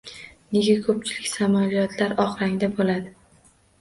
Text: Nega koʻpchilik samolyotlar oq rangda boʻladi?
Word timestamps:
Nega 0.55 0.77
koʻpchilik 0.87 1.29
samolyotlar 1.33 2.17
oq 2.25 2.33
rangda 2.43 2.71
boʻladi? 2.81 3.15